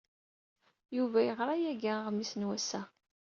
Yuba 0.97 1.19
yeɣra 1.23 1.55
yagi 1.63 1.91
aɣmis 1.99 2.31
n 2.35 2.47
wass-a. 2.47 2.81